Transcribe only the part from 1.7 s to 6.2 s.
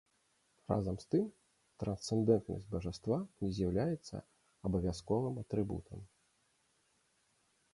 трансцэндэнтнасць бажаства не з'яўляецца абавязковым атрыбутам.